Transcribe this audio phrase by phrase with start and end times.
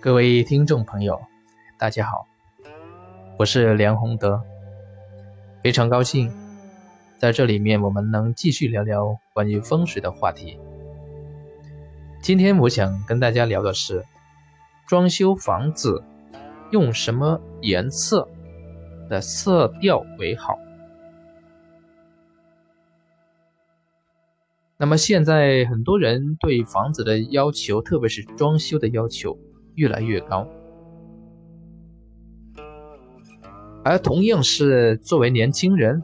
[0.00, 1.20] 各位听众朋友，
[1.76, 2.28] 大家好，
[3.36, 4.40] 我是梁宏德，
[5.60, 6.32] 非常高兴
[7.18, 10.56] 在这里面我们能继续聊聊关于风水的话题。
[12.22, 14.04] 今天我想跟大家聊的是，
[14.86, 16.04] 装修房子
[16.70, 18.28] 用什么颜色
[19.10, 20.56] 的色调为好？
[24.76, 29.36] 那么现在很多人对房子的要求，特别是装修的要求。
[29.78, 30.44] 越来越高，
[33.84, 36.02] 而同样是作为年轻人，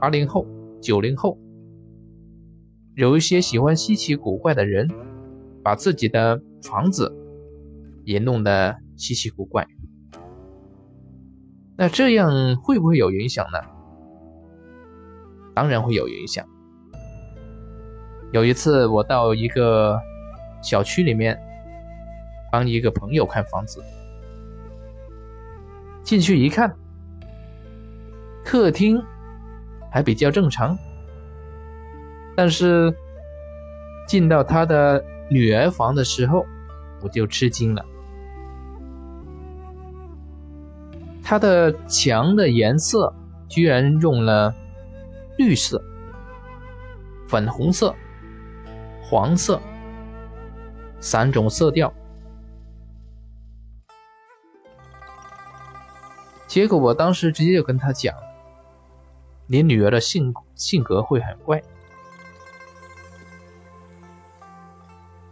[0.00, 0.46] 八零后、
[0.80, 1.36] 九零后，
[2.94, 4.88] 有一些喜欢稀奇古怪的人，
[5.64, 7.12] 把自己的房子
[8.04, 9.66] 也弄得稀奇古怪。
[11.76, 13.58] 那这样会不会有影响呢？
[15.56, 16.46] 当然会有影响。
[18.32, 19.98] 有一次我到一个
[20.62, 21.36] 小区里面。
[22.50, 23.82] 帮一个朋友看房子，
[26.02, 26.74] 进去一看，
[28.44, 29.02] 客厅
[29.90, 30.76] 还比较正常，
[32.36, 32.94] 但是
[34.08, 36.44] 进到他的女儿房的时候，
[37.02, 37.84] 我就吃惊了。
[41.22, 43.14] 他的墙的颜色
[43.48, 44.52] 居然用了
[45.38, 45.80] 绿色、
[47.28, 47.94] 粉红色、
[49.00, 49.60] 黄色
[50.98, 51.92] 三种色调。
[56.50, 58.12] 结果我当时直接就跟他讲
[59.46, 61.62] ：“你女儿的性性格会很怪。”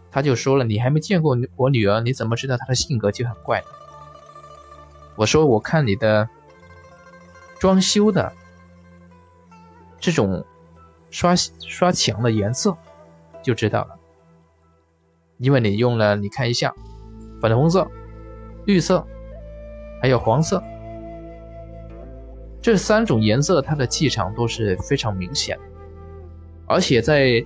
[0.09, 3.61] 他就说了：“你还没见过我女儿，你怎么知道她的性格就很怪？”
[5.17, 6.29] 我说：“我看你的
[7.59, 8.31] 装修的
[9.99, 10.45] 这种
[11.11, 12.73] 刷刷墙的颜色
[13.43, 13.99] 就知道了，
[15.37, 16.73] 因为你用了，你看一下，
[17.41, 17.85] 粉红色、
[18.65, 19.05] 绿色，
[20.01, 20.63] 还有黄色。”
[22.61, 25.57] 这三种颜色，它的气场都是非常明显，
[26.65, 27.43] 而且在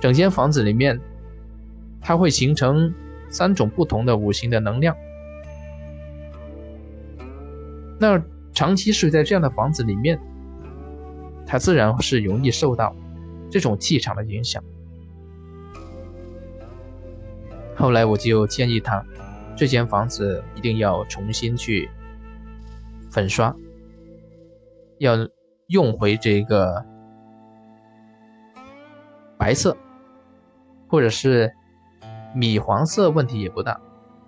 [0.00, 1.00] 整间房子里面，
[2.00, 2.92] 它会形成
[3.30, 4.94] 三种不同的五行的能量。
[7.98, 10.18] 那长期睡在这样的房子里面，
[11.46, 12.94] 它自然是容易受到
[13.50, 14.62] 这种气场的影响。
[17.74, 19.02] 后来我就建议他，
[19.56, 21.88] 这间房子一定要重新去
[23.10, 23.54] 粉刷。
[25.02, 25.16] 要
[25.66, 26.86] 用回这个
[29.36, 29.76] 白色，
[30.86, 31.52] 或者是
[32.32, 33.80] 米黄色，问题也不大。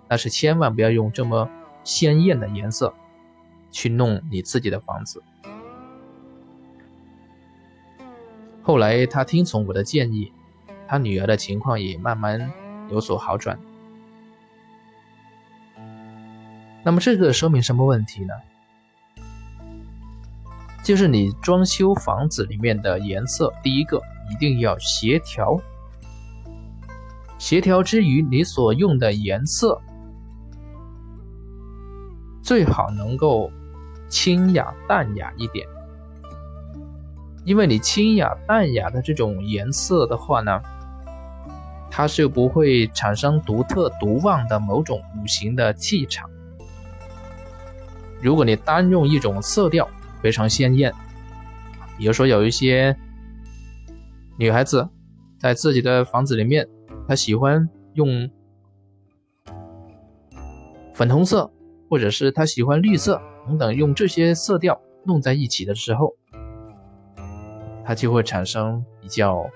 [0.09, 1.49] 但是千万不要用这么
[1.85, 2.93] 鲜艳的颜色
[3.71, 5.23] 去弄你自己的房子。
[8.61, 10.33] 后来他听从我的建议，
[10.89, 12.51] 他女儿的情况也慢慢
[12.89, 13.57] 有所好转。
[16.83, 18.33] 那么这个说明什么问题呢？
[20.85, 25.59] 就是你装修房子里面的颜色，第一个一定要协调。
[27.39, 29.81] 协调之余，你所用的颜色
[32.43, 33.51] 最好能够
[34.07, 35.67] 清雅淡雅一点，
[37.45, 40.61] 因为你清雅淡雅的这种颜色的话呢，
[41.89, 46.29] 它是不会产生独特独旺的某种五行的气场。
[48.21, 49.89] 如果你单用一种色调，
[50.25, 50.91] 非常鲜艳，
[51.99, 52.97] 比如说有一些
[54.39, 54.89] 女孩子
[55.37, 56.67] 在自己的房子里面，
[57.07, 58.27] 她喜欢用
[60.95, 61.51] 粉红色，
[61.87, 66.15] 或者是她喜欢绿色等等，用这些色调弄在一起的时候，
[67.85, 69.47] 它就会产生比较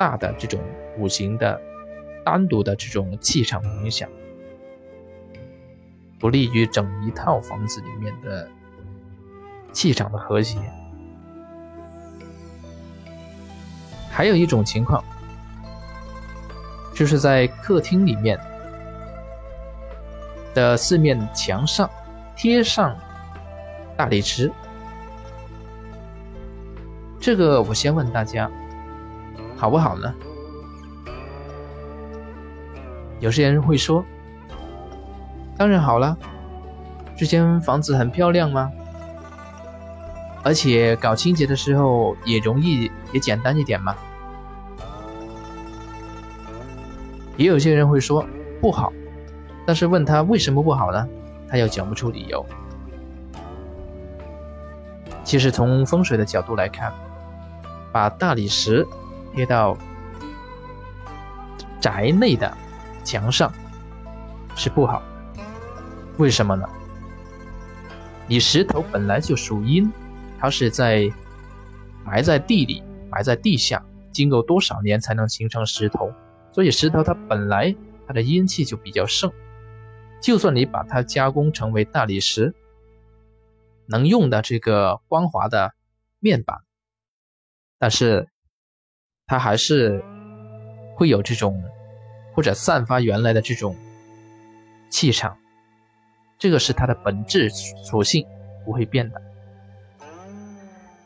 [0.00, 0.60] 大的这种
[0.98, 1.60] 五行的
[2.24, 4.10] 单独的这种气场影响，
[6.18, 8.50] 不利于整一套房子里面的。
[9.76, 10.58] 气场的和谐，
[14.10, 15.04] 还有一种情况，
[16.94, 18.40] 就是在客厅里面
[20.54, 21.90] 的四面墙上
[22.34, 22.96] 贴上
[23.98, 24.50] 大理石。
[27.20, 28.50] 这个我先问大家，
[29.58, 30.14] 好不好呢？
[33.20, 34.02] 有些人会说，
[35.54, 36.16] 当然好了，
[37.14, 38.72] 这间房子很漂亮吗？
[40.46, 43.96] 而且搞清洁的时候也容易也简单一点嘛。
[47.36, 48.24] 也有些人会说
[48.60, 48.92] 不好，
[49.66, 51.08] 但是问他为什么不好呢？
[51.48, 52.46] 他又讲不出理由。
[55.24, 56.94] 其实从风水的角度来看，
[57.90, 58.86] 把大理石
[59.34, 59.76] 贴到
[61.80, 62.56] 宅内的
[63.02, 63.52] 墙上，
[64.54, 65.02] 是不好。
[66.18, 66.64] 为什么呢？
[68.28, 69.92] 你石头本来就属阴，
[70.38, 71.10] 它是在
[72.04, 76.12] 埋在地里、埋在地下，经过多少年才能形成石头？
[76.52, 77.74] 所以石头它本来
[78.06, 79.30] 它的阴气就比较盛。
[80.20, 82.54] 就算你把它加工成为大理石，
[83.86, 85.74] 能用的这个光滑的
[86.20, 86.58] 面板，
[87.78, 88.28] 但是
[89.26, 90.02] 它还是
[90.96, 91.62] 会有这种
[92.34, 93.76] 或者散发原来的这种
[94.90, 95.36] 气场。
[96.38, 97.50] 这个是它的本质
[97.84, 98.26] 属性，
[98.64, 99.25] 不会变的。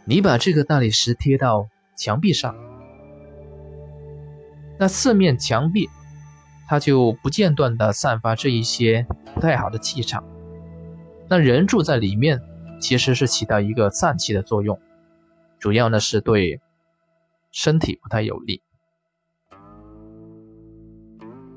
[0.05, 2.55] 你把这个大理石贴到墙壁上，
[4.79, 5.89] 那四面墙壁
[6.69, 10.25] 它就不间断的散发这一些不太好的气场。
[11.29, 12.41] 那人住在里面，
[12.81, 14.81] 其实是起到一个散气的作用，
[15.59, 16.61] 主要呢是对
[17.51, 18.63] 身体不太有利。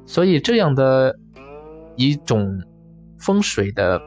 [0.06, 1.18] 所以这样的
[1.96, 2.64] 一种。
[3.20, 4.02] 风水的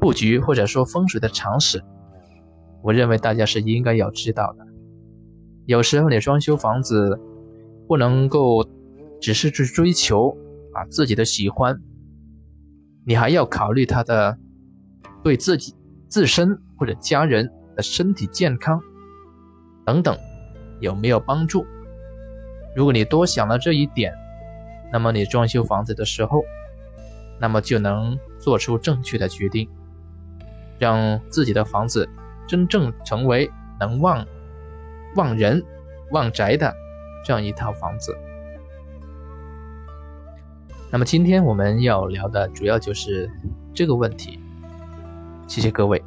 [0.00, 1.82] 布局，或者说风水的常识，
[2.82, 4.66] 我认为大家是应该要知道的。
[5.66, 7.18] 有时候你装修房子，
[7.86, 8.66] 不能够
[9.20, 10.36] 只是去追求
[10.72, 11.80] 啊自己的喜欢，
[13.04, 14.38] 你还要考虑它的
[15.22, 15.74] 对自己
[16.08, 18.80] 自身或者家人的身体健康
[19.84, 20.16] 等等
[20.80, 21.66] 有没有帮助。
[22.76, 24.12] 如果你多想了这一点，
[24.92, 26.42] 那么你装修房子的时候。
[27.40, 29.70] 那么就能做出正确的决定，
[30.76, 32.08] 让自己的房子
[32.48, 33.48] 真正成为
[33.78, 34.26] 能旺、
[35.14, 35.62] 旺人、
[36.10, 36.74] 旺宅的
[37.24, 38.16] 这样一套房子。
[40.90, 43.30] 那么今天我们要聊的主要就是
[43.74, 44.40] 这个问题。
[45.46, 46.02] 谢谢各位。